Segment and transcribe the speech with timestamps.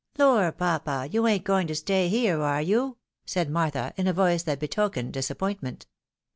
[0.17, 4.41] "Lor, papa, you ain't going to stay here, are you?" said Martha, in a voice
[4.41, 5.85] that betokened disappointment.